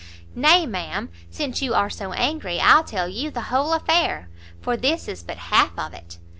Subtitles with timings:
[0.33, 5.07] "Nay, ma'am, since you are so angry, I'll tell you the whole affair, for this
[5.07, 6.17] is but half of it.